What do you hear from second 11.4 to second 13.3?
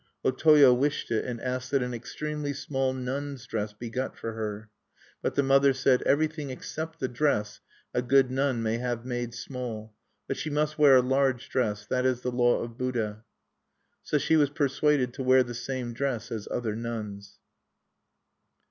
dress that is the law of Buddha."